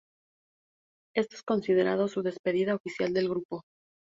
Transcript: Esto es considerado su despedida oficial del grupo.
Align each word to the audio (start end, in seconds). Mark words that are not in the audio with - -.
Esto 1.15 1.35
es 1.35 1.43
considerado 1.43 2.07
su 2.07 2.23
despedida 2.23 2.73
oficial 2.73 3.13
del 3.13 3.29
grupo. 3.29 3.61